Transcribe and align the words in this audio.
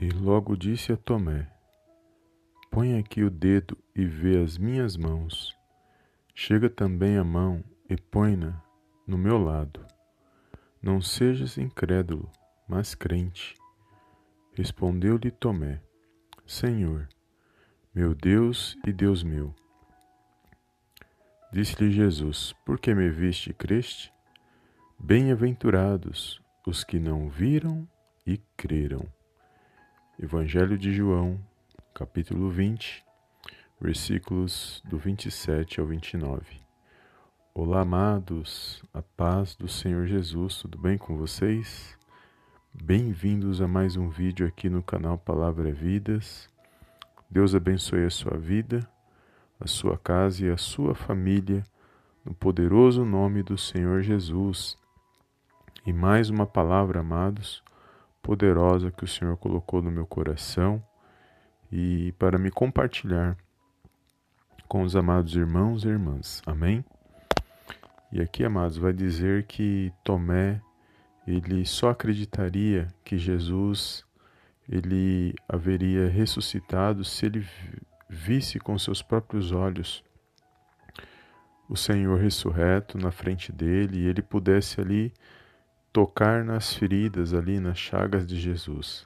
E 0.00 0.10
logo 0.10 0.56
disse 0.56 0.92
a 0.92 0.96
Tomé: 0.96 1.50
Põe 2.70 2.96
aqui 2.96 3.24
o 3.24 3.30
dedo 3.30 3.76
e 3.96 4.06
vê 4.06 4.38
as 4.38 4.56
minhas 4.56 4.96
mãos. 4.96 5.56
Chega 6.32 6.70
também 6.70 7.18
a 7.18 7.24
mão 7.24 7.64
e 7.90 7.96
põe-na 7.96 8.62
no 9.04 9.18
meu 9.18 9.36
lado. 9.36 9.84
Não 10.80 11.00
sejas 11.02 11.58
incrédulo, 11.58 12.30
mas 12.68 12.94
crente. 12.94 13.56
Respondeu-lhe 14.52 15.32
Tomé: 15.32 15.82
Senhor, 16.46 17.08
meu 17.92 18.14
Deus 18.14 18.78
e 18.86 18.92
Deus 18.92 19.24
meu. 19.24 19.52
Disse-lhe 21.52 21.90
Jesus: 21.90 22.54
Por 22.64 22.78
que 22.78 22.94
me 22.94 23.10
viste 23.10 23.50
e 23.50 23.52
creste? 23.52 24.12
Bem-aventurados 24.96 26.40
os 26.64 26.84
que 26.84 27.00
não 27.00 27.28
viram 27.28 27.88
e 28.24 28.38
creram. 28.56 29.17
Evangelho 30.20 30.76
de 30.76 30.92
João, 30.92 31.38
capítulo 31.94 32.50
20, 32.50 33.04
versículos 33.80 34.82
do 34.84 34.98
27 34.98 35.78
ao 35.78 35.86
29. 35.86 36.60
Olá, 37.54 37.82
amados, 37.82 38.82
a 38.92 39.00
paz 39.00 39.54
do 39.54 39.68
Senhor 39.68 40.08
Jesus, 40.08 40.56
tudo 40.56 40.76
bem 40.76 40.98
com 40.98 41.16
vocês? 41.16 41.96
Bem-vindos 42.74 43.62
a 43.62 43.68
mais 43.68 43.96
um 43.96 44.08
vídeo 44.08 44.44
aqui 44.44 44.68
no 44.68 44.82
canal 44.82 45.16
Palavra 45.16 45.72
Vidas. 45.72 46.50
Deus 47.30 47.54
abençoe 47.54 48.04
a 48.04 48.10
sua 48.10 48.36
vida, 48.36 48.80
a 49.60 49.68
sua 49.68 49.96
casa 49.96 50.44
e 50.44 50.50
a 50.50 50.56
sua 50.56 50.96
família, 50.96 51.62
no 52.24 52.34
poderoso 52.34 53.04
nome 53.04 53.44
do 53.44 53.56
Senhor 53.56 54.02
Jesus. 54.02 54.76
E 55.86 55.92
mais 55.92 56.28
uma 56.28 56.44
palavra, 56.44 56.98
amados, 56.98 57.62
poderosa 58.22 58.90
que 58.90 59.04
o 59.04 59.08
Senhor 59.08 59.36
colocou 59.36 59.82
no 59.82 59.90
meu 59.90 60.06
coração 60.06 60.82
e 61.70 62.12
para 62.18 62.38
me 62.38 62.50
compartilhar 62.50 63.36
com 64.68 64.82
os 64.82 64.94
amados 64.94 65.34
irmãos 65.34 65.84
e 65.84 65.88
irmãs. 65.88 66.42
Amém? 66.46 66.84
E 68.12 68.20
aqui, 68.20 68.44
amados, 68.44 68.76
vai 68.78 68.92
dizer 68.92 69.44
que 69.44 69.92
Tomé 70.02 70.60
ele 71.26 71.66
só 71.66 71.90
acreditaria 71.90 72.88
que 73.04 73.18
Jesus 73.18 74.04
ele 74.68 75.34
haveria 75.48 76.08
ressuscitado 76.08 77.04
se 77.04 77.26
ele 77.26 77.46
visse 78.08 78.58
com 78.58 78.78
seus 78.78 79.02
próprios 79.02 79.52
olhos 79.52 80.02
o 81.68 81.76
Senhor 81.76 82.18
ressurreto 82.18 82.96
na 82.96 83.10
frente 83.10 83.52
dele 83.52 83.98
e 83.98 84.06
ele 84.06 84.22
pudesse 84.22 84.80
ali 84.80 85.12
tocar 85.98 86.44
nas 86.44 86.72
feridas 86.72 87.34
ali, 87.34 87.58
nas 87.58 87.76
chagas 87.76 88.24
de 88.24 88.38
Jesus. 88.38 89.04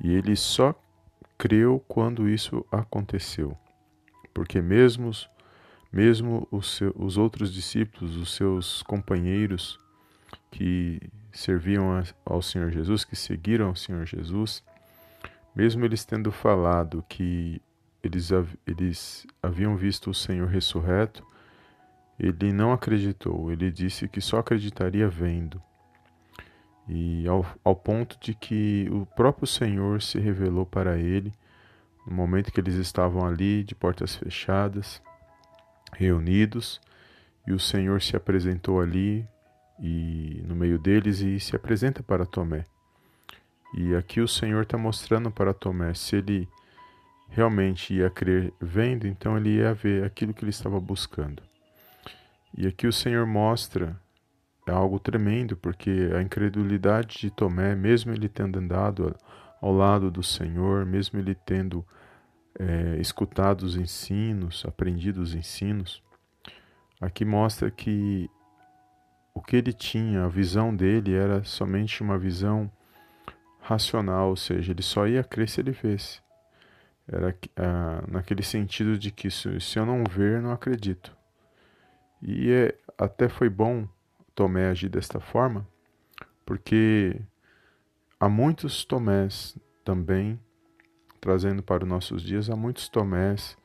E 0.00 0.12
ele 0.12 0.36
só 0.36 0.72
creu 1.36 1.84
quando 1.88 2.28
isso 2.28 2.64
aconteceu. 2.70 3.58
Porque 4.32 4.62
mesmo, 4.62 5.10
mesmo 5.92 6.46
os, 6.48 6.76
seus, 6.76 6.92
os 6.94 7.18
outros 7.18 7.52
discípulos, 7.52 8.14
os 8.14 8.36
seus 8.36 8.84
companheiros 8.84 9.80
que 10.48 11.00
serviam 11.32 12.00
ao 12.24 12.40
Senhor 12.40 12.70
Jesus, 12.70 13.04
que 13.04 13.16
seguiram 13.16 13.66
ao 13.66 13.74
Senhor 13.74 14.06
Jesus, 14.06 14.62
mesmo 15.56 15.84
eles 15.84 16.04
tendo 16.04 16.30
falado 16.30 17.04
que 17.08 17.60
eles, 18.00 18.30
eles 18.64 19.26
haviam 19.42 19.76
visto 19.76 20.10
o 20.10 20.14
Senhor 20.14 20.46
ressurreto, 20.46 21.26
ele 22.16 22.52
não 22.52 22.72
acreditou, 22.72 23.50
ele 23.50 23.72
disse 23.72 24.06
que 24.06 24.20
só 24.20 24.38
acreditaria 24.38 25.08
vendo 25.08 25.60
e 26.88 27.26
ao, 27.26 27.44
ao 27.64 27.74
ponto 27.74 28.16
de 28.20 28.34
que 28.34 28.88
o 28.90 29.06
próprio 29.06 29.46
Senhor 29.46 30.00
se 30.00 30.18
revelou 30.18 30.64
para 30.64 30.96
ele 30.98 31.32
no 32.06 32.14
momento 32.14 32.52
que 32.52 32.60
eles 32.60 32.76
estavam 32.76 33.26
ali 33.26 33.64
de 33.64 33.74
portas 33.74 34.14
fechadas, 34.14 35.02
reunidos, 35.92 36.80
e 37.46 37.52
o 37.52 37.58
Senhor 37.58 38.00
se 38.00 38.16
apresentou 38.16 38.80
ali 38.80 39.26
e 39.80 40.42
no 40.46 40.54
meio 40.54 40.78
deles 40.78 41.20
e 41.20 41.38
se 41.40 41.56
apresenta 41.56 42.02
para 42.02 42.24
Tomé. 42.24 42.64
E 43.76 43.94
aqui 43.94 44.20
o 44.20 44.28
Senhor 44.28 44.62
está 44.62 44.78
mostrando 44.78 45.30
para 45.30 45.52
Tomé 45.52 45.92
se 45.94 46.16
ele 46.16 46.48
realmente 47.28 47.94
ia 47.94 48.08
crer 48.08 48.52
vendo, 48.60 49.06
então 49.06 49.36
ele 49.36 49.56
ia 49.56 49.74
ver 49.74 50.04
aquilo 50.04 50.32
que 50.32 50.44
ele 50.44 50.50
estava 50.50 50.80
buscando. 50.80 51.42
E 52.56 52.66
aqui 52.66 52.86
o 52.86 52.92
Senhor 52.92 53.26
mostra 53.26 54.00
é 54.66 54.72
algo 54.72 54.98
tremendo, 54.98 55.56
porque 55.56 56.10
a 56.16 56.20
incredulidade 56.20 57.18
de 57.18 57.30
Tomé, 57.30 57.74
mesmo 57.74 58.12
ele 58.12 58.28
tendo 58.28 58.58
andado 58.58 59.14
ao 59.60 59.72
lado 59.72 60.10
do 60.10 60.22
Senhor, 60.22 60.84
mesmo 60.84 61.18
ele 61.18 61.34
tendo 61.34 61.86
é, 62.58 62.96
escutado 63.00 63.62
os 63.62 63.76
ensinos, 63.76 64.64
aprendido 64.66 65.22
os 65.22 65.34
ensinos, 65.34 66.02
aqui 67.00 67.24
mostra 67.24 67.70
que 67.70 68.28
o 69.32 69.40
que 69.40 69.56
ele 69.56 69.72
tinha, 69.72 70.24
a 70.24 70.28
visão 70.28 70.74
dele 70.74 71.14
era 71.14 71.44
somente 71.44 72.02
uma 72.02 72.18
visão 72.18 72.70
racional, 73.60 74.30
ou 74.30 74.36
seja, 74.36 74.72
ele 74.72 74.82
só 74.82 75.06
ia 75.06 75.22
crer 75.22 75.48
se 75.48 75.60
ele 75.60 75.72
visse. 75.72 76.20
Era 77.06 77.36
ah, 77.56 78.02
naquele 78.08 78.42
sentido 78.42 78.98
de 78.98 79.12
que 79.12 79.30
se, 79.30 79.60
se 79.60 79.78
eu 79.78 79.86
não 79.86 80.02
ver, 80.04 80.42
não 80.42 80.50
acredito. 80.50 81.16
E 82.20 82.50
é, 82.50 82.76
até 82.98 83.28
foi 83.28 83.48
bom 83.48 83.86
Tomé 84.36 84.68
agir 84.68 84.90
desta 84.90 85.18
forma, 85.18 85.66
porque 86.44 87.18
há 88.20 88.28
muitos 88.28 88.84
Tomés 88.84 89.58
também, 89.82 90.38
trazendo 91.20 91.62
para 91.62 91.84
os 91.84 91.88
nossos 91.88 92.22
dias, 92.22 92.50
há 92.50 92.54
muitos 92.54 92.86
Tomés, 92.86 93.56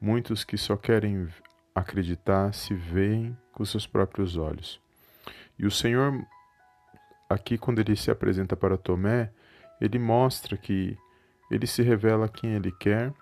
muitos 0.00 0.44
que 0.44 0.56
só 0.56 0.76
querem 0.76 1.28
acreditar 1.74 2.54
se 2.54 2.72
veem 2.72 3.36
com 3.50 3.64
seus 3.64 3.84
próprios 3.84 4.36
olhos. 4.36 4.80
E 5.58 5.66
o 5.66 5.70
Senhor, 5.72 6.24
aqui, 7.28 7.58
quando 7.58 7.80
ele 7.80 7.96
se 7.96 8.10
apresenta 8.10 8.56
para 8.56 8.78
Tomé, 8.78 9.32
ele 9.80 9.98
mostra 9.98 10.56
que 10.56 10.96
ele 11.50 11.66
se 11.66 11.82
revela 11.82 12.28
quem 12.28 12.54
ele 12.54 12.70
quer, 12.70 13.12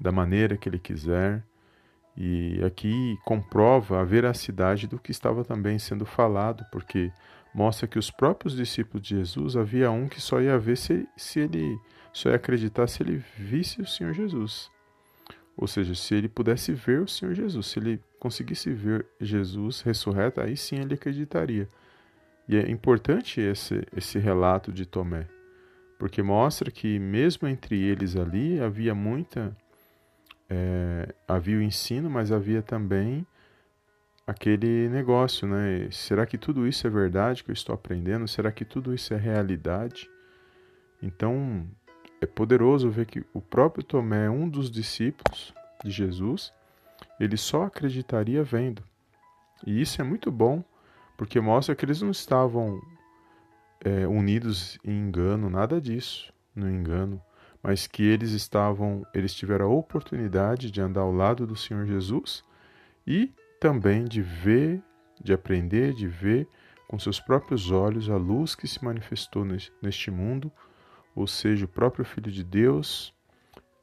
da 0.00 0.10
maneira 0.10 0.56
que 0.56 0.68
ele 0.68 0.80
quiser, 0.80 1.44
e 2.16 2.62
aqui 2.64 3.18
comprova 3.24 4.00
a 4.00 4.04
veracidade 4.04 4.86
do 4.86 4.98
que 4.98 5.10
estava 5.10 5.44
também 5.44 5.78
sendo 5.78 6.06
falado, 6.06 6.64
porque 6.72 7.12
mostra 7.54 7.86
que 7.86 7.98
os 7.98 8.10
próprios 8.10 8.56
discípulos 8.56 9.06
de 9.06 9.16
Jesus 9.16 9.56
havia 9.56 9.90
um 9.90 10.08
que 10.08 10.20
só 10.20 10.40
ia 10.40 10.58
ver 10.58 10.76
se, 10.76 11.06
se 11.16 11.40
ele 11.40 11.78
só 12.12 12.30
ia 12.30 12.36
acreditar 12.36 12.86
se 12.86 13.02
ele 13.02 13.22
visse 13.36 13.82
o 13.82 13.86
Senhor 13.86 14.14
Jesus. 14.14 14.70
Ou 15.56 15.66
seja, 15.66 15.94
se 15.94 16.14
ele 16.14 16.28
pudesse 16.28 16.72
ver 16.72 17.00
o 17.00 17.08
Senhor 17.08 17.34
Jesus, 17.34 17.66
se 17.66 17.78
ele 17.78 18.00
conseguisse 18.18 18.70
ver 18.70 19.06
Jesus 19.20 19.80
ressurreto, 19.82 20.40
aí 20.40 20.56
sim 20.56 20.76
ele 20.76 20.94
acreditaria. 20.94 21.68
E 22.48 22.56
é 22.56 22.70
importante 22.70 23.40
esse, 23.40 23.86
esse 23.94 24.18
relato 24.18 24.72
de 24.72 24.86
Tomé, 24.86 25.26
porque 25.98 26.22
mostra 26.22 26.70
que 26.70 26.98
mesmo 26.98 27.48
entre 27.48 27.78
eles 27.78 28.16
ali 28.16 28.60
havia 28.60 28.94
muita 28.94 29.56
é, 30.48 31.14
havia 31.26 31.58
o 31.58 31.62
ensino, 31.62 32.08
mas 32.08 32.30
havia 32.30 32.62
também 32.62 33.26
aquele 34.26 34.88
negócio, 34.88 35.46
né? 35.46 35.88
Será 35.90 36.26
que 36.26 36.38
tudo 36.38 36.66
isso 36.66 36.86
é 36.86 36.90
verdade 36.90 37.44
que 37.44 37.50
eu 37.50 37.54
estou 37.54 37.74
aprendendo? 37.74 38.26
Será 38.26 38.50
que 38.50 38.64
tudo 38.64 38.94
isso 38.94 39.12
é 39.14 39.16
realidade? 39.16 40.08
Então, 41.02 41.66
é 42.20 42.26
poderoso 42.26 42.90
ver 42.90 43.06
que 43.06 43.24
o 43.32 43.40
próprio 43.40 43.84
Tomé, 43.84 44.28
um 44.30 44.48
dos 44.48 44.70
discípulos 44.70 45.54
de 45.84 45.90
Jesus, 45.90 46.52
ele 47.20 47.36
só 47.36 47.64
acreditaria 47.64 48.42
vendo. 48.42 48.82
E 49.66 49.80
isso 49.80 50.00
é 50.00 50.04
muito 50.04 50.30
bom, 50.30 50.64
porque 51.16 51.40
mostra 51.40 51.74
que 51.74 51.84
eles 51.84 52.00
não 52.02 52.10
estavam 52.10 52.80
é, 53.84 54.06
unidos 54.06 54.78
em 54.84 54.92
engano, 54.92 55.50
nada 55.50 55.80
disso, 55.80 56.32
no 56.54 56.68
engano 56.68 57.20
mas 57.66 57.88
que 57.88 58.04
eles 58.04 58.30
estavam, 58.30 59.04
eles 59.12 59.34
tiveram 59.34 59.66
a 59.66 59.74
oportunidade 59.74 60.70
de 60.70 60.80
andar 60.80 61.00
ao 61.00 61.10
lado 61.10 61.44
do 61.44 61.56
Senhor 61.56 61.84
Jesus 61.84 62.44
e 63.04 63.34
também 63.58 64.04
de 64.04 64.22
ver, 64.22 64.80
de 65.20 65.32
aprender, 65.32 65.92
de 65.92 66.06
ver 66.06 66.46
com 66.86 66.96
seus 66.96 67.18
próprios 67.18 67.72
olhos 67.72 68.08
a 68.08 68.16
luz 68.16 68.54
que 68.54 68.68
se 68.68 68.84
manifestou 68.84 69.44
neste 69.82 70.12
mundo, 70.12 70.52
ou 71.12 71.26
seja, 71.26 71.64
o 71.64 71.68
próprio 71.68 72.04
Filho 72.04 72.30
de 72.30 72.44
Deus 72.44 73.12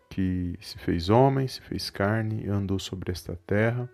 que 0.10 0.58
se 0.62 0.78
fez 0.78 1.10
homem, 1.10 1.46
se 1.46 1.60
fez 1.60 1.90
carne 1.90 2.46
e 2.46 2.48
andou 2.48 2.80
sobre 2.80 3.12
esta 3.12 3.38
terra, 3.46 3.90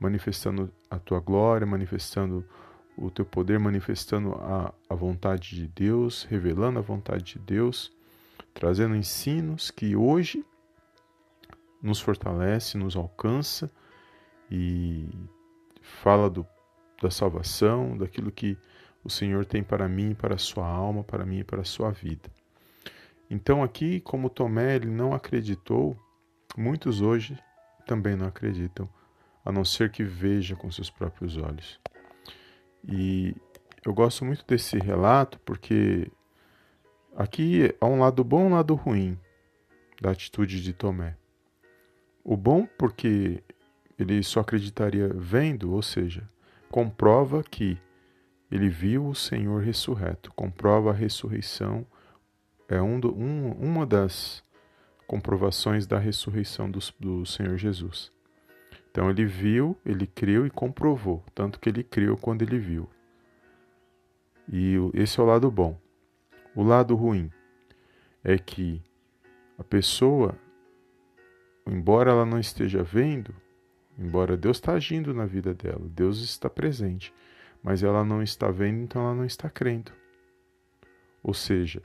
manifestando 0.00 0.68
a 0.90 0.98
tua 0.98 1.20
glória, 1.20 1.64
manifestando 1.64 2.44
o 2.96 3.08
teu 3.08 3.24
poder, 3.24 3.60
manifestando 3.60 4.34
a, 4.34 4.74
a 4.88 4.94
vontade 4.96 5.54
de 5.54 5.68
Deus, 5.68 6.24
revelando 6.24 6.80
a 6.80 6.82
vontade 6.82 7.34
de 7.34 7.38
Deus 7.38 7.99
trazendo 8.54 8.94
ensinos 8.94 9.70
que 9.70 9.96
hoje 9.96 10.44
nos 11.82 12.00
fortalece, 12.00 12.76
nos 12.76 12.96
alcança 12.96 13.70
e 14.50 15.08
fala 15.80 16.28
do, 16.28 16.46
da 17.00 17.10
salvação, 17.10 17.96
daquilo 17.96 18.30
que 18.30 18.58
o 19.02 19.08
Senhor 19.08 19.44
tem 19.46 19.62
para 19.62 19.88
mim, 19.88 20.14
para 20.14 20.34
a 20.34 20.38
sua 20.38 20.66
alma, 20.66 21.02
para 21.02 21.24
mim 21.24 21.38
e 21.38 21.44
para 21.44 21.62
a 21.62 21.64
sua 21.64 21.90
vida. 21.90 22.30
Então 23.30 23.62
aqui, 23.62 24.00
como 24.00 24.28
Tomé 24.28 24.76
ele 24.76 24.90
não 24.90 25.14
acreditou, 25.14 25.96
muitos 26.56 27.00
hoje 27.00 27.38
também 27.86 28.16
não 28.16 28.26
acreditam, 28.26 28.88
a 29.44 29.50
não 29.50 29.64
ser 29.64 29.90
que 29.90 30.02
veja 30.02 30.54
com 30.56 30.70
seus 30.70 30.90
próprios 30.90 31.36
olhos. 31.36 31.80
E 32.84 33.34
eu 33.84 33.94
gosto 33.94 34.24
muito 34.24 34.44
desse 34.46 34.78
relato 34.78 35.38
porque 35.40 36.10
aqui 37.16 37.74
há 37.80 37.86
um 37.86 38.00
lado 38.00 38.24
bom 38.24 38.42
e 38.42 38.44
um 38.44 38.54
lado 38.54 38.74
ruim 38.74 39.18
da 40.00 40.10
atitude 40.10 40.62
de 40.62 40.72
Tomé. 40.72 41.16
O 42.24 42.36
bom 42.36 42.66
porque 42.78 43.42
ele 43.98 44.22
só 44.22 44.40
acreditaria 44.40 45.08
vendo, 45.08 45.72
ou 45.72 45.82
seja, 45.82 46.28
comprova 46.70 47.42
que 47.42 47.78
ele 48.50 48.68
viu 48.68 49.06
o 49.06 49.14
Senhor 49.14 49.62
ressurreto, 49.62 50.32
comprova 50.34 50.90
a 50.90 50.94
ressurreição, 50.94 51.86
é 52.68 52.80
um, 52.80 52.98
do, 52.98 53.14
um 53.14 53.52
uma 53.52 53.84
das 53.84 54.42
comprovações 55.06 55.86
da 55.86 55.98
ressurreição 55.98 56.70
do, 56.70 56.78
do 56.98 57.26
Senhor 57.26 57.56
Jesus. 57.56 58.12
Então 58.90 59.10
ele 59.10 59.24
viu, 59.24 59.76
ele 59.84 60.06
creu 60.06 60.46
e 60.46 60.50
comprovou, 60.50 61.22
tanto 61.34 61.60
que 61.60 61.68
ele 61.68 61.84
creu 61.84 62.16
quando 62.16 62.42
ele 62.42 62.58
viu. 62.58 62.88
E 64.52 64.74
esse 64.94 65.20
é 65.20 65.22
o 65.22 65.26
lado 65.26 65.50
bom. 65.50 65.78
O 66.54 66.62
lado 66.62 66.94
ruim 66.94 67.30
é 68.24 68.36
que 68.38 68.82
a 69.58 69.64
pessoa, 69.64 70.36
embora 71.66 72.10
ela 72.10 72.26
não 72.26 72.40
esteja 72.40 72.82
vendo, 72.82 73.34
embora 73.98 74.36
Deus 74.36 74.56
está 74.56 74.72
agindo 74.72 75.14
na 75.14 75.26
vida 75.26 75.54
dela, 75.54 75.86
Deus 75.88 76.20
está 76.20 76.50
presente, 76.50 77.14
mas 77.62 77.82
ela 77.82 78.04
não 78.04 78.22
está 78.22 78.50
vendo, 78.50 78.82
então 78.82 79.02
ela 79.02 79.14
não 79.14 79.24
está 79.24 79.48
crendo. 79.48 79.92
Ou 81.22 81.34
seja, 81.34 81.82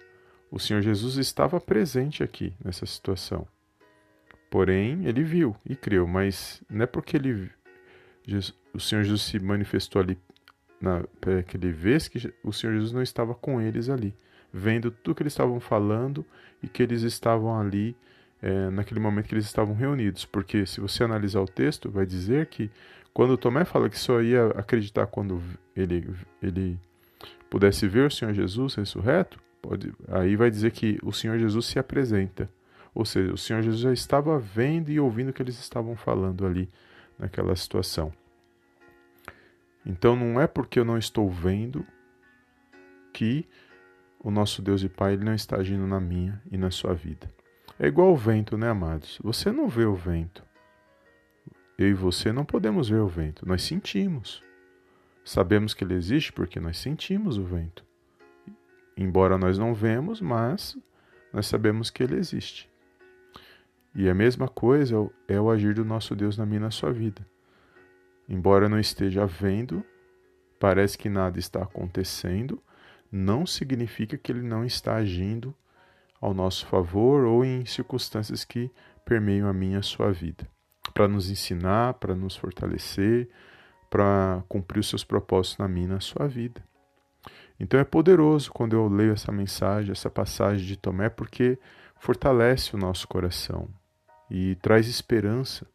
o 0.50 0.60
Senhor 0.60 0.82
Jesus 0.82 1.18
estava 1.18 1.60
presente 1.60 2.24
aqui 2.24 2.54
nessa 2.64 2.86
situação. 2.86 3.48
Porém, 4.50 5.06
ele 5.06 5.24
viu 5.24 5.56
e 5.66 5.76
creu, 5.76 6.08
mas 6.08 6.64
não 6.70 6.84
é 6.84 6.88
porque 6.88 7.18
ele, 7.18 7.52
o 8.74 8.80
Senhor 8.80 9.04
Jesus 9.04 9.24
se 9.24 9.40
manifestou 9.40 10.02
ali 10.02 10.18
naquele 10.80 11.72
vez 11.72 12.08
que 12.08 12.34
o 12.44 12.54
Senhor 12.54 12.74
Jesus 12.74 12.94
não 12.94 13.02
estava 13.02 13.36
com 13.36 13.60
eles 13.60 13.90
ali, 13.90 14.16
vendo 14.56 14.90
tudo 14.90 15.16
que 15.16 15.24
eles 15.24 15.34
estavam 15.34 15.60
falando 15.60 16.26
e 16.64 16.68
que 16.70 16.82
eles 16.82 17.02
estavam 17.02 17.60
ali 17.60 17.94
é, 18.42 18.70
naquele 18.70 19.02
momento 19.02 19.28
que 19.28 19.34
eles 19.34 19.46
estavam 19.46 19.76
reunidos. 19.76 20.24
Porque 20.24 20.66
se 20.66 20.80
você 20.80 21.04
analisar 21.04 21.42
o 21.42 21.46
texto, 21.46 21.92
vai 21.92 22.06
dizer 22.06 22.46
que 22.46 22.72
quando 23.14 23.38
Tomé 23.38 23.66
fala 23.66 23.90
que 23.90 24.00
só 24.00 24.22
ia 24.22 24.48
acreditar 24.52 25.08
quando 25.08 25.44
ele, 25.76 26.10
ele 26.42 26.80
pudesse 27.50 27.86
ver 27.86 28.08
o 28.08 28.12
Senhor 28.12 28.34
Jesus 28.34 28.76
ressurreto, 28.76 29.38
pode, 29.62 29.94
aí 30.08 30.38
vai 30.38 30.50
dizer 30.50 30.72
que 30.72 30.98
o 31.04 31.12
Senhor 31.12 31.38
Jesus 31.38 31.66
se 31.66 31.78
apresenta. 31.78 32.50
Ou 32.94 33.04
seja, 33.04 33.34
o 33.34 33.38
Senhor 33.38 33.62
Jesus 33.62 33.82
já 33.82 33.92
estava 33.92 34.40
vendo 34.40 34.90
e 34.90 35.02
ouvindo 35.02 35.30
o 35.30 35.34
que 35.34 35.42
eles 35.42 35.60
estavam 35.60 35.98
falando 35.98 36.46
ali 36.46 36.70
naquela 37.20 37.54
situação. 37.58 38.14
Então 39.86 40.16
não 40.16 40.40
é 40.40 40.48
porque 40.48 40.80
eu 40.80 40.86
não 40.86 40.98
estou 40.98 41.30
vendo 41.30 41.86
que 43.12 43.46
o 44.26 44.32
nosso 44.32 44.60
Deus 44.60 44.82
e 44.82 44.90
Pai 44.90 45.14
ele 45.14 45.24
não 45.24 45.36
está 45.36 45.58
agindo 45.58 45.86
na 45.86 46.00
minha 46.00 46.42
e 46.52 46.58
na 46.58 46.72
sua 46.72 46.96
vida. 46.96 47.32
É 47.78 47.86
igual 47.86 48.12
o 48.12 48.16
vento, 48.16 48.58
né, 48.58 48.68
amados? 48.68 49.20
Você 49.24 49.52
não 49.52 49.70
vê 49.70 49.86
o 49.86 49.94
vento. 49.94 50.44
Eu 51.78 51.90
e 51.90 51.94
você 51.94 52.32
não 52.32 52.44
podemos 52.44 52.90
ver 52.90 53.02
o 53.02 53.08
vento, 53.08 53.48
nós 53.48 53.62
sentimos. 53.62 54.42
Sabemos 55.24 55.76
que 55.76 55.84
ele 55.84 55.94
existe 55.94 56.34
porque 56.34 56.60
nós 56.60 56.80
sentimos 56.80 57.38
o 57.38 57.44
vento. 57.44 57.86
Embora 58.98 59.38
nós 59.38 59.60
não 59.60 59.76
vemos, 59.76 60.20
mas 60.20 60.76
nós 61.32 61.46
sabemos 61.46 61.92
que 61.92 62.02
ele 62.02 62.16
existe. 62.16 62.68
E 63.94 64.10
a 64.10 64.16
mesma 64.16 64.48
coisa 64.48 64.96
é 65.28 65.40
o 65.40 65.52
agir 65.52 65.76
do 65.76 65.86
nosso 65.86 66.16
Deus 66.16 66.36
na 66.36 66.48
minha 66.48 66.58
e 66.58 66.64
na 66.64 66.72
sua 66.72 66.92
vida. 66.92 67.24
Embora 68.28 68.68
não 68.68 68.80
esteja 68.80 69.28
vendo, 69.28 69.86
parece 70.60 70.98
que 70.98 71.10
nada 71.10 71.38
está 71.38 71.62
acontecendo, 71.62 72.60
não 73.16 73.46
significa 73.46 74.18
que 74.18 74.30
ele 74.30 74.42
não 74.42 74.66
está 74.66 74.96
agindo 74.96 75.56
ao 76.20 76.34
nosso 76.34 76.66
favor 76.66 77.24
ou 77.24 77.46
em 77.46 77.66
circunstâncias 77.66 78.44
que 78.44 78.70
permeiam 79.06 79.48
a 79.48 79.54
minha 79.54 79.78
e 79.78 79.80
a 79.80 79.84
sua 79.84 80.12
vida, 80.12 80.46
para 80.94 81.08
nos 81.08 81.30
ensinar, 81.30 81.94
para 81.94 82.14
nos 82.14 82.36
fortalecer, 82.36 83.30
para 83.90 84.44
cumprir 84.50 84.80
os 84.80 84.90
seus 84.90 85.04
propósitos 85.04 85.60
na 85.60 85.68
minha 85.68 85.86
e 85.86 85.90
na 85.92 86.00
sua 86.02 86.28
vida. 86.28 86.62
Então 87.58 87.80
é 87.80 87.86
poderoso 87.86 88.52
quando 88.52 88.76
eu 88.76 88.90
leio 88.90 89.14
essa 89.14 89.32
mensagem, 89.32 89.92
essa 89.92 90.10
passagem 90.10 90.66
de 90.66 90.76
Tomé, 90.76 91.08
porque 91.08 91.58
fortalece 91.98 92.76
o 92.76 92.78
nosso 92.78 93.08
coração, 93.08 93.70
e 94.30 94.56
traz 94.56 94.88
esperança, 94.88 95.66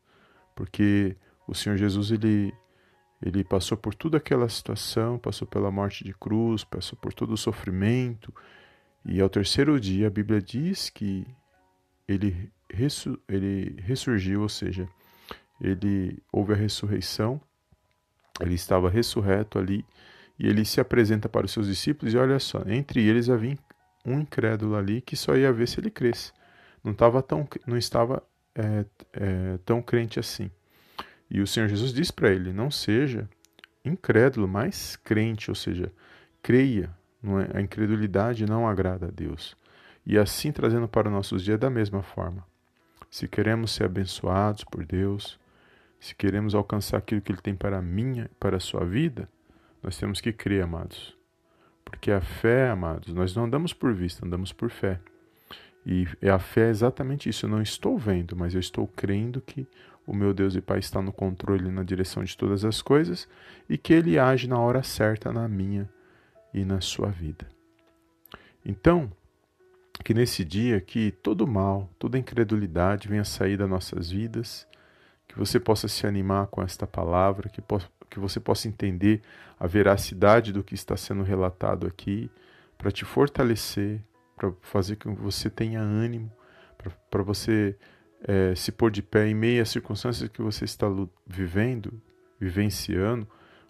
porque 0.55 1.17
o 1.47 1.55
Senhor 1.55 1.79
Jesus 1.79 2.11
ele 2.11 2.53
ele 3.23 3.45
passou 3.45 3.77
por 3.77 3.95
toda 3.95 4.17
aquela 4.17 4.49
situação, 4.49 5.19
passou 5.19 5.47
pela 5.47 5.71
morte 5.71 6.05
de 6.05 6.15
cruz, 6.15 6.65
passou 6.65 6.99
por 6.99 7.13
todo 7.13 7.33
o 7.33 7.37
sofrimento, 7.37 8.35
e 9.05 9.21
ao 9.21 9.29
terceiro 9.29 9.79
dia 9.79 10.07
a 10.07 10.11
Bíblia 10.11 10.41
diz 10.41 10.89
que 10.89 11.27
ele, 12.09 12.51
ele 13.29 13.77
ressurgiu, 13.83 14.43
ou 14.43 14.49
seja, 14.49 14.89
ele 15.61 16.23
houve 16.33 16.55
a 16.55 16.57
ressurreição, 16.57 17.41
ele 18.41 18.55
estava 18.55 18.89
ressurreto 18.89 19.59
ali, 19.59 19.85
e 20.39 20.47
ele 20.47 20.65
se 20.65 20.81
apresenta 20.81 21.29
para 21.29 21.45
os 21.45 21.53
seus 21.53 21.67
discípulos, 21.67 22.15
e 22.15 22.17
olha 22.17 22.39
só, 22.39 22.63
entre 22.67 23.07
eles 23.07 23.29
havia 23.29 23.59
um 24.05 24.21
incrédulo 24.21 24.77
ali 24.77 25.03
que 25.03 25.15
só 25.15 25.37
ia 25.37 25.53
ver 25.53 25.69
se 25.69 25.79
ele 25.79 25.91
cresce. 25.91 26.33
Não, 26.83 26.95
tava 26.95 27.23
tão, 27.23 27.47
não 27.67 27.77
estava 27.77 28.23
é, 28.55 28.85
é, 29.13 29.59
tão 29.65 29.83
crente 29.83 30.19
assim. 30.19 30.51
E 31.31 31.41
o 31.41 31.47
Senhor 31.47 31.69
Jesus 31.69 31.93
diz 31.93 32.11
para 32.11 32.31
ele: 32.31 32.53
não 32.53 32.71
seja 32.71 33.29
incrédulo, 33.85 34.49
mas 34.49 34.97
crente, 34.97 35.51
ou 35.51 35.55
seja, 35.55 35.93
creia. 36.43 36.91
É? 37.23 37.59
A 37.59 37.61
incredulidade 37.61 38.47
não 38.47 38.67
agrada 38.67 39.07
a 39.07 39.11
Deus. 39.11 39.57
E 40.05 40.19
assim 40.19 40.51
trazendo 40.51 40.89
para 40.89 41.09
os 41.09 41.15
nossos 41.15 41.45
dias 41.45 41.59
da 41.59 41.71
mesma 41.71 42.03
forma. 42.03 42.45
Se 43.11 43.29
queremos 43.29 43.73
ser 43.73 43.85
abençoados 43.85 44.65
por 44.65 44.85
Deus, 44.85 45.39
se 45.99 46.15
queremos 46.15 46.55
alcançar 46.55 46.97
aquilo 46.99 47.21
que 47.21 47.31
Ele 47.31 47.41
tem 47.41 47.55
para 47.55 47.79
a 47.79 47.83
minha 47.83 48.25
e 48.25 48.35
para 48.37 48.57
a 48.57 48.61
sua 48.61 48.85
vida, 48.85 49.29
nós 49.83 49.99
temos 49.99 50.21
que 50.21 50.33
crer, 50.33 50.63
amados. 50.63 51.17
Porque 51.85 52.11
a 52.11 52.21
fé, 52.21 52.71
amados, 52.71 53.13
nós 53.13 53.35
não 53.35 53.45
andamos 53.45 53.73
por 53.73 53.93
vista, 53.93 54.25
andamos 54.25 54.53
por 54.53 54.71
fé. 54.71 55.01
E 55.85 56.07
a 56.31 56.39
fé 56.39 56.69
é 56.69 56.71
exatamente 56.71 57.29
isso. 57.29 57.47
Eu 57.47 57.51
não 57.51 57.61
estou 57.61 57.99
vendo, 57.99 58.37
mas 58.37 58.55
eu 58.55 58.61
estou 58.61 58.87
crendo 58.87 59.41
que 59.41 59.67
o 60.07 60.15
meu 60.15 60.35
Deus 60.35 60.55
e 60.55 60.61
Pai 60.61 60.79
está 60.79 61.01
no 61.01 61.13
controle, 61.13 61.71
na 61.71 61.83
direção 61.83 62.25
de 62.25 62.37
todas 62.37 62.65
as 62.65 62.83
coisas 62.83 63.29
e 63.69 63.79
que 63.79 63.93
Ele 63.93 64.19
age 64.19 64.49
na 64.49 64.59
hora 64.59 64.83
certa 64.83 65.33
na 65.33 65.47
minha 65.49 65.89
e 66.53 66.65
na 66.65 66.81
sua 66.81 67.09
vida. 67.09 67.47
Então, 68.65 69.11
que 70.05 70.15
nesse 70.15 70.45
dia 70.45 70.81
que 70.81 71.11
todo 71.11 71.47
mal, 71.47 71.89
toda 71.99 72.19
incredulidade 72.19 73.09
venha 73.09 73.25
sair 73.25 73.57
das 73.57 73.69
nossas 73.69 74.11
vidas, 74.11 74.67
que 75.29 75.39
você 75.39 75.61
possa 75.61 75.87
se 75.87 76.07
animar 76.07 76.49
com 76.49 76.63
esta 76.63 76.87
palavra, 76.87 77.49
que, 77.49 77.63
que 78.09 78.19
você 78.19 78.41
possa 78.41 78.67
entender 78.67 79.23
a 79.59 79.67
veracidade 79.67 80.53
do 80.53 80.65
que 80.65 80.75
está 80.75 80.97
sendo 80.97 81.23
relatado 81.23 81.87
aqui, 81.87 82.31
para 82.77 82.91
te 82.91 83.05
fortalecer, 83.05 84.03
para 84.37 84.53
fazer 84.63 84.97
com 84.97 85.15
que 85.15 85.23
você 85.23 85.51
tenha 85.51 85.81
ânimo, 85.81 86.33
para 87.11 87.23
você 87.23 87.77
é, 88.23 88.55
se 88.55 88.71
pôr 88.73 88.91
de 88.91 89.03
pé 89.03 89.27
em 89.27 89.35
meio 89.35 89.63
às 89.63 89.71
circunstâncias 89.71 90.29
que 90.29 90.43
você 90.43 90.65
está 90.65 90.87
vivendo, 91.27 92.01
vivenciando, 92.39 93.27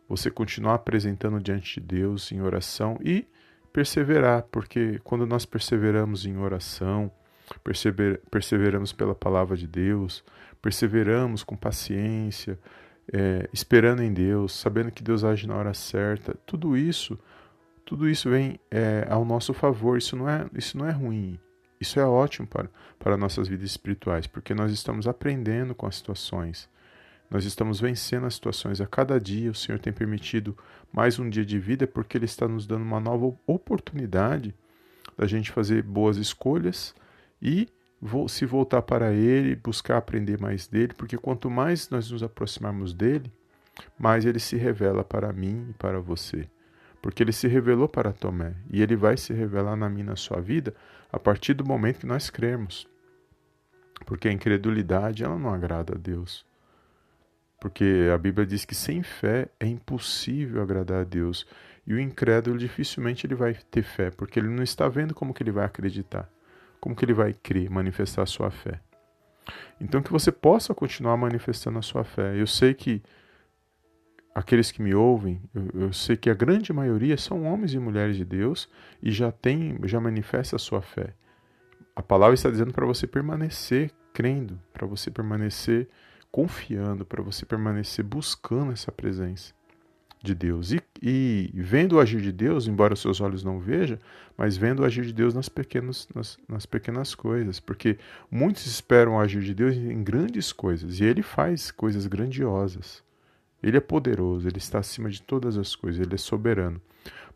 você 0.09 0.31
continuar 0.31 0.75
apresentando 0.75 1.41
diante 1.41 1.81
de 1.81 1.87
Deus 1.87 2.33
em 2.33 2.41
oração 2.41 2.99
e 3.03 3.27
perseverar, 3.73 4.43
porque 4.51 5.01
quando 5.05 5.27
nós 5.27 5.47
perseveramos 5.47 6.27
em 6.27 6.37
oração, 6.37 7.11
persever, 7.63 8.21
perseveramos 8.31 8.93
pela 8.93 9.15
palavra 9.15 9.57
de 9.57 9.67
Deus, 9.67 10.25
perseveramos 10.61 11.45
com 11.45 11.57
paciência, 11.57 12.59
é, 13.13 13.49
esperando 13.53 14.03
em 14.03 14.13
Deus, 14.13 14.53
sabendo 14.53 14.91
que 14.91 15.03
Deus 15.03 15.23
age 15.23 15.47
na 15.47 15.55
hora 15.55 15.75
certa, 15.75 16.35
tudo 16.45 16.77
isso 16.77 17.19
tudo 17.91 18.09
isso 18.09 18.31
vem 18.31 18.61
é, 18.71 19.05
ao 19.11 19.25
nosso 19.25 19.53
favor. 19.53 19.99
Isso 19.99 20.15
não 20.15 20.29
é, 20.29 20.47
isso 20.55 20.79
não 20.79 20.87
é 20.87 20.93
ruim. 20.93 21.37
Isso 21.81 21.99
é 21.99 22.05
ótimo 22.05 22.47
para, 22.47 22.69
para 22.99 23.17
nossas 23.17 23.49
vidas 23.49 23.71
espirituais, 23.71 24.27
porque 24.27 24.53
nós 24.53 24.71
estamos 24.71 25.09
aprendendo 25.09 25.75
com 25.75 25.87
as 25.87 25.97
situações. 25.97 26.69
Nós 27.31 27.47
estamos 27.47 27.81
vencendo 27.81 28.27
as 28.27 28.35
situações. 28.35 28.83
A 28.83 28.87
cada 28.87 29.19
dia 29.19 29.51
o 29.51 29.55
Senhor 29.55 29.79
tem 29.79 29.91
permitido 29.91 30.55
mais 30.93 31.19
um 31.19 31.31
dia 31.31 31.45
de 31.45 31.59
vida, 31.59 31.87
porque 31.87 32.19
Ele 32.19 32.27
está 32.27 32.47
nos 32.47 32.67
dando 32.67 32.83
uma 32.83 33.01
nova 33.01 33.35
oportunidade 33.47 34.55
da 35.17 35.27
gente 35.27 35.51
fazer 35.51 35.83
boas 35.83 36.19
escolhas 36.19 36.95
e 37.41 37.67
se 38.29 38.45
voltar 38.45 38.83
para 38.83 39.13
Ele, 39.15 39.57
buscar 39.57 39.97
aprender 39.97 40.39
mais 40.39 40.67
dele, 40.67 40.93
porque 40.93 41.17
quanto 41.17 41.49
mais 41.49 41.89
nós 41.89 42.11
nos 42.11 42.23
aproximarmos 42.23 42.93
dele, 42.93 43.33
mais 43.99 44.27
Ele 44.27 44.39
se 44.39 44.57
revela 44.57 45.03
para 45.03 45.33
mim 45.33 45.69
e 45.71 45.73
para 45.75 45.99
você 45.99 46.47
porque 47.03 47.23
ele 47.23 47.33
se 47.33 47.49
revelou 47.49 47.89
para 47.89 48.13
Tomé 48.13 48.55
e 48.71 48.83
ele 48.83 48.95
vai 48.95 49.17
se 49.17 49.33
revelar 49.33 49.77
na 49.77 49.89
minha 49.89 50.05
na 50.05 50.17
sua 50.17 50.41
vida 50.41 50.75
a 51.13 51.19
partir 51.19 51.55
do 51.55 51.65
momento 51.65 52.01
que 52.01 52.07
nós 52.07 52.31
cremos. 52.31 52.87
Porque 54.07 54.29
a 54.29 54.33
incredulidade 54.33 55.25
ela 55.25 55.39
não 55.39 55.53
agrada 55.53 55.95
a 55.95 55.99
Deus. 55.99 56.45
Porque 57.61 58.09
a 58.13 58.17
Bíblia 58.17 58.47
diz 58.47 58.65
que 58.65 58.75
sem 58.75 59.03
fé 59.03 59.49
é 59.61 59.67
impossível 59.67 60.63
agradar 60.63 61.03
a 61.03 61.05
Deus. 61.05 61.47
E 61.87 61.93
o 61.93 62.01
incrédulo 62.01 62.59
dificilmente 62.59 63.27
ele 63.27 63.35
vai 63.35 63.55
ter 63.71 63.83
fé, 63.83 64.11
porque 64.11 64.39
ele 64.39 64.49
não 64.49 64.63
está 64.63 64.89
vendo 64.89 65.15
como 65.15 65.35
que 65.35 65.43
ele 65.43 65.51
vai 65.51 65.67
acreditar, 65.67 66.29
como 66.81 66.95
que 66.95 67.05
ele 67.05 67.13
vai 67.13 67.35
crer, 67.35 67.69
manifestar 67.69 68.23
a 68.23 68.27
sua 68.27 68.51
fé. 68.51 68.81
Então 69.81 70.03
que 70.03 70.13
você 70.13 70.31
possa 70.33 70.75
continuar 70.75 71.17
manifestando 71.17 71.79
a 71.79 71.83
sua 71.83 72.05
fé. 72.05 72.35
Eu 72.39 72.47
sei 72.47 72.73
que 72.73 73.03
aqueles 74.35 74.71
que 74.71 74.83
me 74.83 74.95
ouvem, 74.95 75.41
eu, 75.55 75.83
eu, 75.83 75.93
sei 75.93 76.17
que 76.17 76.31
a 76.31 76.35
grande 76.35 76.73
maioria 76.73 77.17
são 77.17 77.45
homens 77.45 77.75
e 77.75 77.79
mulheres 77.79 78.17
de 78.17 78.25
Deus 78.25 78.69
e 79.03 79.11
já 79.11 79.31
tem, 79.33 79.79
já 79.85 80.01
manifesta 80.01 80.57
a 80.57 80.59
sua 80.59 80.81
fé. 80.81 81.15
A 81.95 82.03
palavra 82.03 82.35
está 82.35 82.51
dizendo 82.51 82.73
para 82.73 82.87
você 82.87 83.07
permanecer 83.07 83.91
crendo, 84.13 84.61
para 84.73 84.87
você 84.87 85.11
permanecer 85.11 85.89
confiando, 86.31 87.05
para 87.05 87.23
você 87.23 87.45
permanecer 87.45 88.05
buscando 88.05 88.73
essa 88.73 88.93
presença 88.93 89.53
de 90.23 90.35
Deus. 90.35 90.73
E, 90.73 90.81
e, 91.03 91.51
vendo 91.55 91.97
o 91.97 92.01
agir 92.01 92.21
de 92.21 92.31
Deus, 92.31 92.67
embora 92.67 92.95
os 92.95 93.01
seus 93.01 93.21
olhos 93.21 93.43
não 93.43 93.59
vejam, 93.59 93.99
mas 94.37 94.57
vendo 94.57 94.81
o 94.81 94.85
agir 94.85 95.05
de 95.05 95.13
Deus 95.13 95.35
nas 95.35 95.49
pequenas, 95.49 96.09
nas, 96.15 96.39
nas 96.49 96.67
pequenas 96.67 97.15
coisas. 97.15 97.59
Porque 97.59 97.99
muitos 98.31 98.67
esperam 98.67 99.15
o 99.15 99.21
agir 99.21 99.43
de 99.43 99.55
Deus 99.55 99.75
em 99.75 100.03
grandes 100.03 100.53
coisas, 100.53 101.01
e 101.01 101.05
ele 101.05 101.23
faz 101.23 101.71
coisas 101.71 102.07
grandiosas. 102.07 103.03
Ele 103.63 103.77
é 103.77 103.81
poderoso, 103.81 104.49
ele 104.49 104.59
está 104.59 104.79
acima 104.79 105.11
de 105.11 105.21
todas 105.23 105.57
as 105.59 105.77
coisas, 105.77 106.01
ele 106.01 106.15
é 106.15 106.19
soberano. 106.19 106.81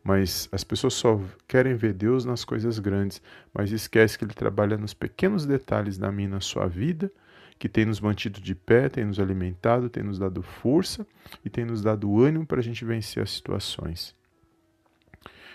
Mas 0.03 0.49
as 0.53 0.63
pessoas 0.63 0.95
só 0.95 1.21
querem 1.49 1.75
ver 1.75 1.95
Deus 1.95 2.25
nas 2.25 2.45
coisas 2.45 2.79
grandes, 2.79 3.23
mas 3.53 3.73
esquece 3.73 4.19
que 4.19 4.25
ele 4.25 4.35
trabalha 4.35 4.77
nos 4.77 4.93
pequenos 4.93 5.47
detalhes 5.47 5.97
da 5.97 6.13
minha 6.13 6.29
na 6.29 6.41
sua 6.41 6.67
vida, 6.67 7.11
que 7.59 7.69
tem 7.69 7.87
nos 7.87 8.01
mantido 8.01 8.41
de 8.41 8.55
pé, 8.55 8.89
tem 8.89 9.05
nos 9.05 9.19
alimentado, 9.19 9.89
tem 9.89 10.03
nos 10.03 10.19
dado 10.19 10.43
força 10.43 11.07
e 11.45 11.49
tem 11.49 11.65
nos 11.65 11.81
dado 11.81 12.23
ânimo 12.23 12.47
para 12.47 12.61
a 12.61 12.63
gente 12.63 12.85
vencer 12.85 13.23
as 13.23 13.31
situações. 13.31 14.15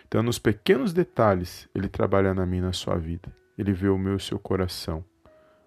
Então, 0.07 0.23
nos 0.23 0.39
pequenos 0.39 0.91
detalhes, 0.91 1.69
ele 1.75 1.87
trabalha 1.87 2.33
na 2.33 2.43
minha 2.43 2.63
na 2.63 2.73
sua 2.73 2.97
vida. 2.97 3.31
Ele 3.55 3.71
vê 3.71 3.89
o 3.89 3.97
meu 3.97 4.13
e 4.13 4.15
o 4.15 4.19
seu 4.19 4.39
coração. 4.39 5.05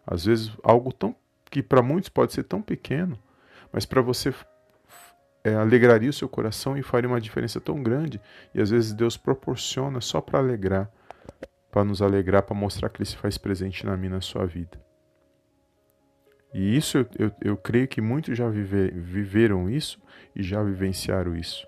Às 0.04 0.24
vezes, 0.24 0.50
algo 0.64 0.92
tão 0.92 1.14
que 1.48 1.62
para 1.62 1.82
muitos 1.82 2.08
pode 2.08 2.32
ser 2.32 2.42
tão 2.44 2.60
pequeno, 2.60 3.16
mas 3.70 3.84
para 3.84 4.00
você 4.00 4.34
é, 5.44 5.54
alegraria 5.54 6.10
o 6.10 6.12
seu 6.12 6.28
coração 6.28 6.76
e 6.76 6.82
faria 6.82 7.08
uma 7.08 7.20
diferença 7.20 7.60
tão 7.60 7.82
grande. 7.82 8.20
E 8.54 8.60
às 8.60 8.70
vezes 8.70 8.92
Deus 8.92 9.16
proporciona 9.16 10.00
só 10.00 10.20
para 10.20 10.38
alegrar, 10.38 10.90
para 11.70 11.84
nos 11.84 12.00
alegrar, 12.00 12.42
para 12.42 12.54
mostrar 12.54 12.88
que 12.88 12.98
Ele 12.98 13.08
se 13.08 13.16
faz 13.16 13.36
presente 13.36 13.84
na 13.84 13.96
minha, 13.96 14.12
na 14.12 14.20
sua 14.20 14.46
vida. 14.46 14.80
E 16.54 16.76
isso 16.76 16.98
eu, 16.98 17.06
eu, 17.18 17.32
eu 17.40 17.56
creio 17.56 17.88
que 17.88 18.00
muitos 18.00 18.36
já 18.36 18.48
vive, 18.48 18.90
viveram 18.90 19.70
isso 19.70 20.00
e 20.36 20.42
já 20.42 20.62
vivenciaram 20.62 21.34
isso. 21.34 21.66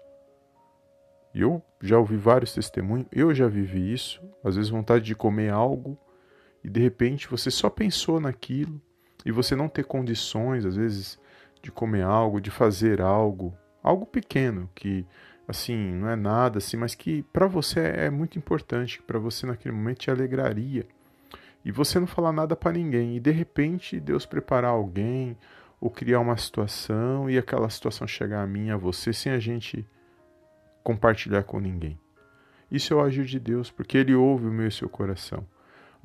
E 1.35 1.41
eu 1.41 1.63
já 1.81 1.99
ouvi 1.99 2.17
vários 2.17 2.53
testemunhos, 2.53 3.07
eu 3.11 3.35
já 3.35 3.49
vivi 3.49 3.93
isso. 3.93 4.23
Às 4.45 4.57
vezes 4.57 4.71
vontade 4.71 5.05
de 5.05 5.15
comer 5.15 5.51
algo 5.51 5.99
e 6.63 6.69
de 6.69 6.81
repente 6.81 7.29
você 7.29 7.51
só 7.51 7.69
pensou 7.69 8.21
naquilo 8.21 8.81
e 9.25 9.33
você 9.33 9.57
não 9.57 9.69
ter 9.69 9.85
condições, 9.85 10.67
às 10.67 10.77
vezes, 10.77 11.19
de 11.63 11.73
comer 11.73 12.03
algo, 12.03 12.41
de 12.41 12.51
fazer 12.51 13.01
algo, 13.01 13.57
algo 13.85 14.07
pequeno 14.07 14.69
que 14.75 15.07
assim 15.47 15.77
não 15.77 16.09
é 16.09 16.17
nada 16.17 16.59
assim, 16.59 16.77
mas 16.77 16.95
que 16.95 17.23
para 17.25 17.47
você 17.47 17.81
é 17.81 18.11
muito 18.11 18.39
importante, 18.39 19.03
para 19.03 19.19
você 19.19 19.47
naquele 19.47 19.75
momento 19.75 19.99
te 19.99 20.11
alegraria. 20.11 20.87
E 21.65 21.71
você 21.71 22.01
não 22.01 22.07
falar 22.07 22.33
nada 22.33 22.57
para 22.57 22.73
ninguém 22.73 23.17
e 23.17 23.21
de 23.21 23.31
repente 23.31 24.01
Deus 24.01 24.27
preparar 24.27 24.71
alguém 24.71 25.37
ou 25.81 25.91
criar 25.91 26.21
uma 26.21 26.37
situação 26.37 27.29
e 27.29 27.37
aquela 27.37 27.69
situação 27.69 28.07
chegar 28.07 28.43
a 28.43 28.47
mim, 28.47 28.71
a 28.71 28.77
você 28.77 29.13
sem 29.13 29.33
a 29.33 29.39
gente 29.39 29.87
compartilhar 30.83 31.43
com 31.43 31.61
ninguém. 31.61 31.99
Isso 32.71 32.93
é 32.93 32.97
o 32.97 33.01
agir 33.01 33.25
de 33.25 33.39
Deus, 33.39 33.71
porque 33.71 33.99
ele 33.99 34.15
ouve 34.15 34.47
o 34.47 34.51
meu 34.51 34.67
e 34.67 34.73
seu 34.73 34.89
coração. 34.89 35.47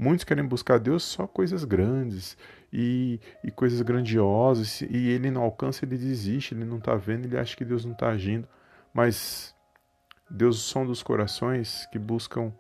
Muitos 0.02 0.24
querem 0.24 0.46
buscar 0.46 0.80
Deus 0.80 1.04
só 1.04 1.28
coisas 1.28 1.66
grandes 1.66 2.38
e, 2.72 3.20
e 3.44 3.52
coisas 3.52 3.82
grandiosas, 3.82 4.80
e 4.80 5.10
ele 5.10 5.30
não 5.30 5.42
alcança, 5.42 5.84
ele 5.84 5.98
desiste, 5.98 6.54
ele 6.54 6.64
não 6.64 6.78
está 6.78 6.96
vendo, 6.96 7.26
ele 7.26 7.38
acha 7.38 7.54
que 7.54 7.66
Deus 7.66 7.84
não 7.84 7.92
está 7.92 8.08
agindo. 8.08 8.48
Mas 8.94 9.54
Deus 10.32 10.64
são 10.64 10.86
dos 10.86 11.04
corações 11.04 11.86
que 11.92 12.00
buscam, 12.00 12.54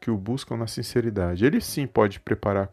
que 0.00 0.08
o 0.08 0.16
buscam 0.16 0.56
na 0.56 0.68
sinceridade. 0.68 1.44
Ele 1.44 1.60
sim 1.60 1.84
pode 1.84 2.20
preparar 2.20 2.70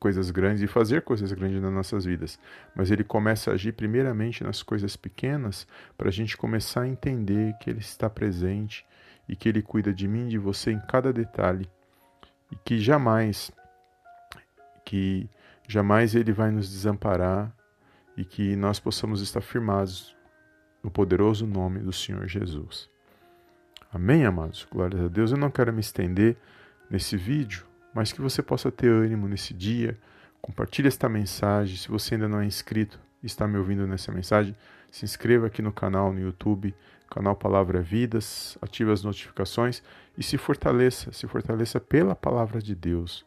coisas 0.00 0.30
grandes 0.30 0.62
e 0.62 0.66
fazer 0.66 1.02
coisas 1.02 1.30
grandes 1.30 1.60
nas 1.60 1.72
nossas 1.72 2.06
vidas, 2.06 2.38
mas 2.74 2.90
ele 2.90 3.04
começa 3.04 3.50
a 3.50 3.54
agir 3.54 3.72
primeiramente 3.72 4.42
nas 4.42 4.62
coisas 4.62 4.96
pequenas 4.96 5.66
para 5.98 6.08
a 6.08 6.12
gente 6.12 6.34
começar 6.34 6.82
a 6.82 6.88
entender 6.88 7.54
que 7.58 7.68
ele 7.68 7.80
está 7.80 8.08
presente 8.08 8.86
e 9.28 9.36
que 9.36 9.50
ele 9.50 9.60
cuida 9.60 9.92
de 9.92 10.08
mim 10.08 10.28
e 10.28 10.30
de 10.30 10.38
você 10.38 10.70
em 10.70 10.80
cada 10.80 11.12
detalhe 11.12 11.68
e 12.50 12.56
que 12.56 12.78
jamais 12.78 13.50
que 14.84 15.28
jamais 15.66 16.14
ele 16.14 16.32
vai 16.32 16.50
nos 16.50 16.70
desamparar 16.70 17.54
e 18.16 18.24
que 18.24 18.56
nós 18.56 18.80
possamos 18.80 19.20
estar 19.20 19.40
firmados 19.40 20.16
no 20.82 20.90
poderoso 20.90 21.46
nome 21.46 21.80
do 21.80 21.92
Senhor 21.92 22.26
Jesus. 22.26 22.88
Amém, 23.92 24.24
amados? 24.24 24.66
Glórias 24.70 25.02
a 25.02 25.08
Deus. 25.08 25.30
Eu 25.30 25.38
não 25.38 25.50
quero 25.50 25.72
me 25.72 25.80
estender 25.80 26.36
nesse 26.90 27.16
vídeo, 27.16 27.66
mas 27.94 28.12
que 28.12 28.20
você 28.20 28.42
possa 28.42 28.72
ter 28.72 28.90
ânimo 28.90 29.28
nesse 29.28 29.52
dia. 29.52 29.98
Compartilhe 30.40 30.88
esta 30.88 31.08
mensagem. 31.08 31.76
Se 31.76 31.88
você 31.88 32.14
ainda 32.14 32.28
não 32.28 32.40
é 32.40 32.46
inscrito 32.46 32.98
está 33.26 33.46
me 33.46 33.58
ouvindo 33.58 33.86
nessa 33.86 34.12
mensagem, 34.12 34.54
se 34.90 35.04
inscreva 35.04 35.48
aqui 35.48 35.60
no 35.60 35.72
canal 35.72 36.12
no 36.12 36.20
YouTube, 36.20 36.74
canal 37.10 37.34
Palavra 37.34 37.80
Vidas, 37.80 38.56
ative 38.60 38.92
as 38.92 39.02
notificações 39.02 39.82
e 40.16 40.22
se 40.22 40.38
fortaleça, 40.38 41.12
se 41.12 41.26
fortaleça 41.26 41.80
pela 41.80 42.14
palavra 42.14 42.60
de 42.60 42.74
Deus. 42.74 43.24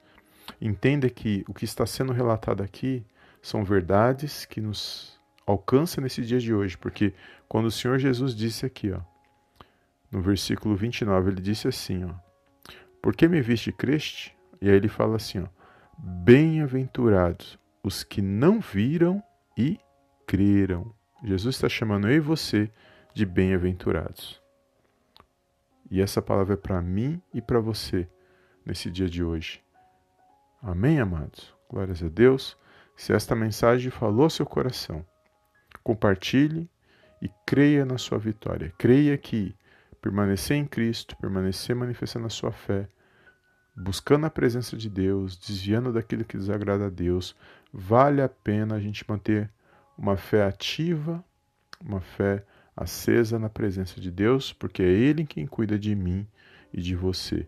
Entenda 0.60 1.10
que 1.10 1.44
o 1.48 1.54
que 1.54 1.66
está 1.66 1.86
sendo 1.86 2.14
relatado 2.14 2.64
aqui 2.64 3.04
são 3.42 3.64
verdades 3.64 4.46
que 4.46 4.62
nos 4.62 5.20
alcançam 5.46 6.04
nesse 6.04 6.22
dia 6.22 6.40
de 6.40 6.54
hoje, 6.54 6.78
porque 6.78 7.14
quando 7.48 7.66
o 7.66 7.72
Senhor 7.72 7.98
Jesus 7.98 8.36
disse 8.36 8.66
aqui, 8.66 8.92
ó, 8.92 9.00
no 10.12 10.22
versículo 10.22 10.76
29, 10.76 11.32
ele 11.32 11.42
disse 11.42 11.68
assim, 11.68 12.04
ó: 12.04 12.14
Por 13.02 13.16
que 13.16 13.28
me 13.28 13.42
viste 13.42 13.72
creste? 13.72 14.36
E 14.62 14.70
aí 14.70 14.76
ele 14.76 14.88
fala 14.88 15.16
assim, 15.16 15.40
ó: 15.40 15.48
Bem-aventurados 15.98 17.58
os 17.84 18.04
que 18.04 18.22
não 18.22 18.60
viram 18.60 19.24
e 19.58 19.80
creram. 20.26 20.94
Jesus 21.24 21.56
está 21.56 21.70
chamando 21.70 22.10
eu 22.10 22.16
e 22.16 22.20
você 22.20 22.72
de 23.14 23.26
bem-aventurados. 23.26 24.42
E 25.90 26.02
essa 26.02 26.22
palavra 26.22 26.54
é 26.54 26.58
para 26.58 26.82
mim 26.82 27.22
e 27.34 27.42
para 27.42 27.60
você 27.60 28.08
nesse 28.66 28.90
dia 28.90 29.10
de 29.10 29.24
hoje. 29.24 29.62
Amém, 30.62 31.00
amados? 31.00 31.54
Glórias 31.70 32.02
a 32.02 32.08
Deus. 32.08 32.58
Se 32.96 33.14
esta 33.14 33.36
mensagem 33.36 33.92
falou 33.92 34.30
seu 34.30 34.46
coração, 34.46 35.06
compartilhe 35.84 36.70
e 37.22 37.30
creia 37.46 37.86
na 37.86 37.98
sua 37.98 38.18
vitória. 38.18 38.74
Creia 38.78 39.18
que 39.18 39.56
permanecer 40.02 40.58
em 40.58 40.66
Cristo, 40.66 41.16
permanecer 41.18 41.76
manifestando 41.76 42.26
a 42.26 42.30
sua 42.30 42.52
fé, 42.52 42.88
buscando 43.76 44.26
a 44.26 44.30
presença 44.30 44.76
de 44.76 44.90
Deus, 44.90 45.38
desviando 45.38 45.94
daquilo 45.94 46.26
que 46.26 46.38
desagrada 46.38 46.88
a 46.88 46.90
Deus, 46.90 47.36
vale 47.72 48.22
a 48.22 48.30
pena 48.30 48.76
a 48.76 48.80
gente 48.80 49.06
manter 49.08 49.50
uma 49.98 50.18
fé 50.18 50.44
ativa, 50.44 51.24
uma 51.80 52.02
fé 52.02 52.46
acesa 52.76 53.38
na 53.38 53.50
presença 53.50 54.00
de 54.00 54.12
Deus, 54.12 54.54
porque 54.54 54.82
é 54.82 54.90
Ele 54.90 55.26
quem 55.26 55.46
cuida 55.46 55.78
de 55.78 55.96
mim 55.96 56.28
e 56.74 56.82
de 56.82 56.96
você. 56.96 57.48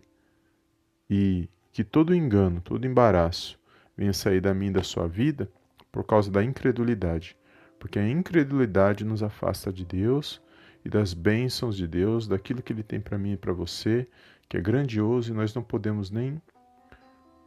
E 1.08 1.48
que 1.72 1.84
todo 1.84 2.14
engano, 2.14 2.60
todo 2.60 2.86
embaraço 2.86 3.58
venha 3.96 4.12
sair 4.12 4.40
da 4.40 4.54
minha 4.54 4.70
e 4.70 4.74
da 4.74 4.82
sua 4.82 5.06
vida 5.08 5.50
por 5.90 6.04
causa 6.04 6.30
da 6.30 6.42
incredulidade, 6.42 7.36
porque 7.78 7.98
a 7.98 8.08
incredulidade 8.08 9.04
nos 9.04 9.22
afasta 9.22 9.72
de 9.72 9.84
Deus 9.84 10.40
e 10.84 10.88
das 10.88 11.14
bênçãos 11.14 11.76
de 11.76 11.86
Deus, 11.86 12.28
daquilo 12.28 12.62
que 12.62 12.72
Ele 12.72 12.82
tem 12.82 13.00
para 13.00 13.16
mim 13.16 13.32
e 13.32 13.36
para 13.36 13.52
você, 13.52 14.06
que 14.48 14.56
é 14.56 14.60
grandioso 14.60 15.32
e 15.32 15.34
nós 15.34 15.54
não 15.54 15.62
podemos 15.62 16.10
nem. 16.10 16.40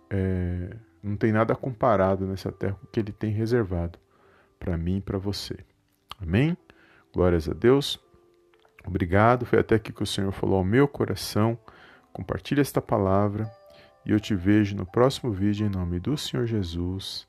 É, 0.10 0.76
não 1.04 1.16
tem 1.16 1.32
nada 1.32 1.56
comparado 1.56 2.26
nessa 2.26 2.52
terra 2.52 2.74
com 2.76 2.86
o 2.86 2.90
que 2.90 3.00
Ele 3.00 3.12
tem 3.12 3.32
reservado 3.32 4.00
para 4.60 4.76
mim 4.78 4.98
e 4.98 5.02
para 5.02 5.18
você. 5.18 5.58
Amém? 6.20 6.58
Glórias 7.14 7.48
a 7.48 7.54
Deus. 7.54 8.00
Obrigado. 8.86 9.46
Foi 9.46 9.60
até 9.60 9.76
aqui 9.76 9.94
que 9.94 10.04
o 10.04 10.08
Senhor 10.08 10.32
falou 10.32 10.58
ao 10.58 10.64
meu 10.64 10.88
coração. 10.88 11.58
Compartilhe 12.12 12.62
esta 12.62 12.82
palavra 12.82 13.52
e 14.06 14.12
eu 14.12 14.20
te 14.20 14.34
vejo 14.34 14.76
no 14.76 14.86
próximo 14.86 15.32
vídeo 15.32 15.68
em 15.68 15.70
nome 15.70 16.00
do 16.00 16.18
Senhor 16.18 16.48
Jesus. 16.48 17.28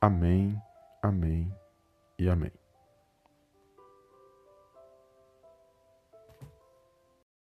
Amém, 0.00 0.56
amém 1.02 1.52
e 2.18 2.28
amém. 2.28 2.67